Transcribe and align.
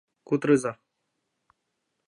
Кутырыза 0.27 0.71